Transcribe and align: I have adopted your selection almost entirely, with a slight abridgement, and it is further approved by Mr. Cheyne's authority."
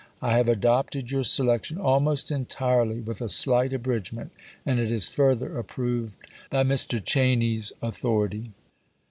I 0.19 0.35
have 0.37 0.49
adopted 0.49 1.11
your 1.11 1.23
selection 1.23 1.77
almost 1.77 2.31
entirely, 2.31 3.01
with 3.01 3.21
a 3.21 3.29
slight 3.29 3.71
abridgement, 3.71 4.33
and 4.65 4.79
it 4.79 4.91
is 4.91 5.07
further 5.07 5.59
approved 5.59 6.15
by 6.49 6.63
Mr. 6.63 6.99
Cheyne's 7.05 7.71
authority." 7.83 8.49